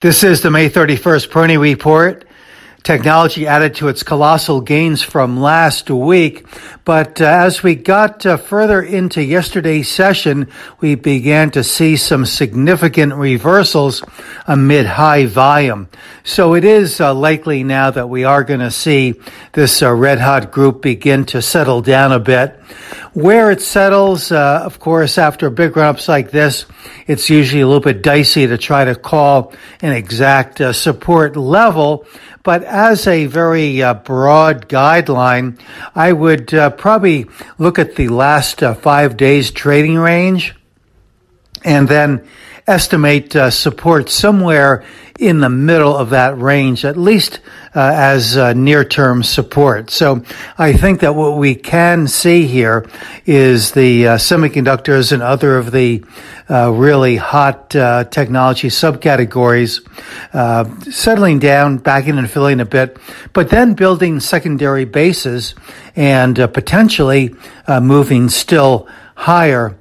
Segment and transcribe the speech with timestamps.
[0.00, 2.24] This is the May 31st Peroni Report.
[2.82, 6.46] Technology added to its colossal gains from last week.
[6.84, 10.48] But uh, as we got uh, further into yesterday's session,
[10.80, 14.02] we began to see some significant reversals
[14.46, 15.88] amid high volume.
[16.24, 19.20] So it is uh, likely now that we are going to see
[19.52, 22.56] this uh, red hot group begin to settle down a bit.
[23.12, 26.64] Where it settles, uh, of course, after big run ups like this,
[27.06, 29.52] it's usually a little bit dicey to try to call
[29.82, 32.06] an exact uh, support level.
[32.42, 35.58] But as a very uh, broad guideline,
[35.94, 37.26] I would uh, probably
[37.58, 40.54] look at the last uh, five days trading range
[41.64, 42.26] and then
[42.70, 44.84] estimate uh, support somewhere
[45.18, 47.40] in the middle of that range, at least
[47.74, 49.90] uh, as uh, near-term support.
[49.90, 50.22] So
[50.56, 52.88] I think that what we can see here
[53.26, 56.04] is the uh, semiconductors and other of the
[56.48, 59.80] uh, really hot uh, technology subcategories
[60.92, 62.96] settling down, backing and filling a bit,
[63.32, 65.54] but then building secondary bases
[65.96, 67.34] and potentially
[67.68, 69.76] moving still higher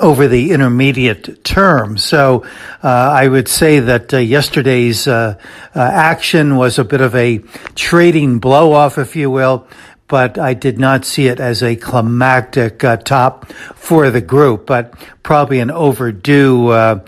[0.00, 1.98] over the intermediate term.
[1.98, 2.44] So
[2.82, 5.38] uh, I would say that uh, yesterday's uh,
[5.74, 7.38] uh action was a bit of a
[7.74, 9.66] trading blow off, if you will.
[10.06, 14.92] But I did not see it as a climactic uh, top for the group, but
[15.22, 17.00] probably an overdue uh,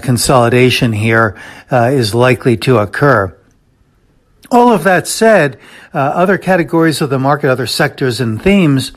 [0.00, 1.36] consolidation here
[1.70, 3.37] is likely to occur.
[4.50, 5.58] All of that said,
[5.92, 8.92] uh, other categories of the market, other sectors and themes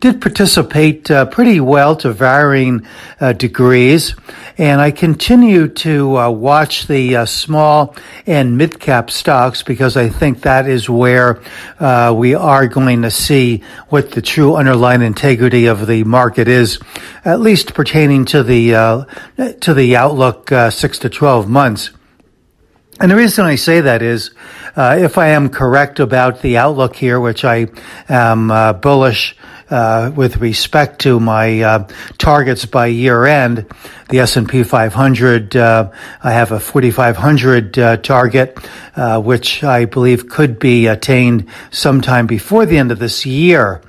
[0.00, 2.84] did participate uh, pretty well to varying
[3.20, 4.16] uh, degrees.
[4.58, 7.94] And I continue to uh, watch the uh, small
[8.26, 11.40] and mid cap stocks because I think that is where
[11.78, 16.80] uh, we are going to see what the true underlying integrity of the market is,
[17.24, 19.06] at least pertaining to the,
[19.60, 21.90] to the outlook six to 12 months.
[22.98, 24.30] And the reason I say that is,
[24.74, 27.66] uh, if I am correct about the outlook here, which I
[28.08, 29.36] am uh, bullish
[29.68, 33.66] uh, with respect to my uh, targets by year end,
[34.08, 35.90] the S&P 500, uh,
[36.22, 38.58] I have a 4,500 uh, target,
[39.22, 43.82] which I believe could be attained sometime before the end of this year.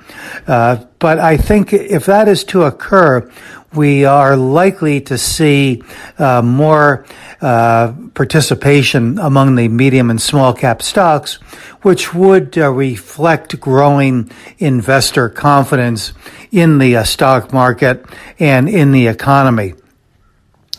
[0.46, 3.30] but I think if that is to occur,
[3.74, 5.82] we are likely to see
[6.18, 7.04] uh, more
[7.40, 11.34] uh, participation among the medium and small cap stocks,
[11.82, 16.12] which would uh, reflect growing investor confidence
[16.50, 18.04] in the uh, stock market
[18.38, 19.74] and in the economy.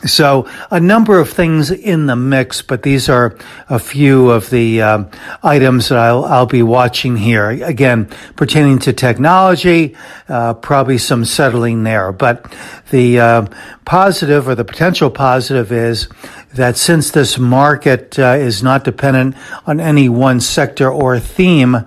[0.05, 3.37] So a number of things in the mix, but these are
[3.67, 5.03] a few of the uh,
[5.43, 7.49] items that I'll, I'll, be watching here.
[7.49, 8.05] Again,
[8.37, 9.97] pertaining to technology,
[10.29, 12.13] uh, probably some settling there.
[12.13, 12.49] But
[12.91, 13.45] the uh,
[13.83, 16.07] positive or the potential positive is
[16.53, 21.85] that since this market uh, is not dependent on any one sector or theme,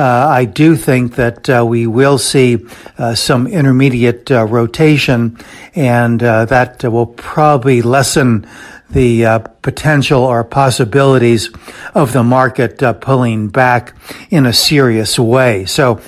[0.00, 2.66] I do think that uh, we will see
[2.98, 5.38] uh, some intermediate uh, rotation,
[5.74, 8.46] and uh, that will probably lessen
[8.90, 11.50] the uh, potential or possibilities
[11.94, 13.94] of the market pulling back
[14.30, 15.64] in a serious way.
[15.64, 16.00] So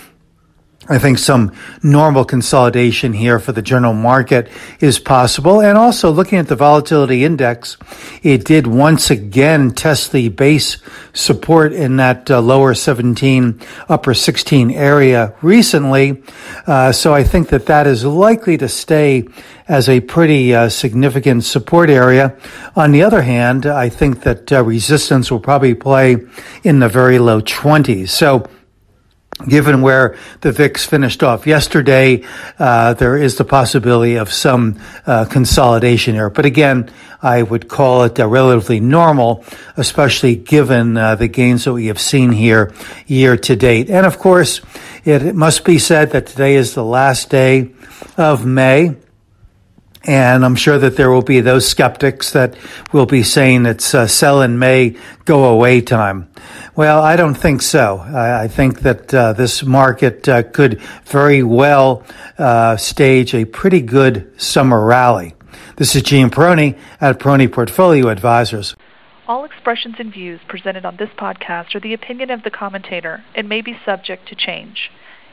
[0.86, 1.52] I think some
[1.82, 4.50] normal consolidation here for the general market
[4.80, 5.62] is possible.
[5.62, 7.78] And also looking at the volatility index,
[8.22, 10.76] it did once again test the base
[11.14, 16.22] support in that uh, lower 17, upper 16 area recently.
[16.66, 19.24] Uh, so I think that that is likely to stay
[19.66, 22.36] as a pretty uh, significant support area.
[22.76, 26.18] On the other hand, I think that uh, resistance will probably play
[26.62, 28.10] in the very low 20s.
[28.10, 28.46] So
[29.48, 32.24] Given where the VIX finished off yesterday,
[32.56, 36.30] uh, there is the possibility of some uh, consolidation here.
[36.30, 36.88] But again,
[37.20, 39.44] I would call it relatively normal,
[39.76, 42.72] especially given uh, the gains that we have seen here
[43.08, 43.90] year to date.
[43.90, 44.60] And of course,
[45.04, 47.72] it must be said that today is the last day
[48.16, 48.94] of May.
[50.06, 52.56] And I'm sure that there will be those skeptics that
[52.92, 56.28] will be saying it's uh, sell in May, go away time.
[56.76, 58.00] Well, I don't think so.
[58.00, 62.04] I, I think that uh, this market uh, could very well
[62.36, 65.34] uh, stage a pretty good summer rally.
[65.76, 68.76] This is Gene Peroni at Peroni Portfolio Advisors.
[69.26, 73.48] All expressions and views presented on this podcast are the opinion of the commentator and
[73.48, 74.90] may be subject to change.